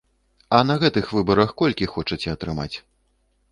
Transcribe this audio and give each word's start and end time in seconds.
А 0.59 0.61
на 0.69 0.77
гэтых 0.83 1.11
выбарах 1.17 1.53
колькі 1.63 1.91
хочаце 1.93 2.35
атрымаць? 2.37 2.71